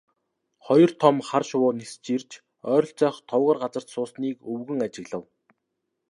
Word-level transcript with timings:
Хоёр 0.65 0.91
том 1.01 1.15
хар 1.27 1.43
шувуу 1.49 1.73
нисэн 1.79 2.01
ирж 2.15 2.31
ойролцоох 2.73 3.17
товгор 3.29 3.57
газарт 3.63 3.87
суусныг 3.93 4.37
өвгөн 4.53 4.79
ажиглав. 4.87 5.23